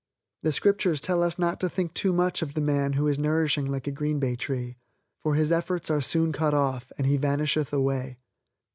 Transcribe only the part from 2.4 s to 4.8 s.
of the man who is nourishing like a green bay tree,